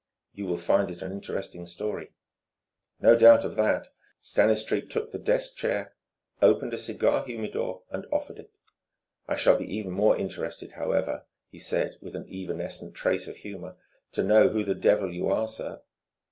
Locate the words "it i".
8.39-9.35